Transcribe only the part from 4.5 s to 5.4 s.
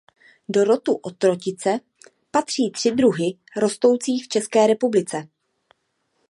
republice.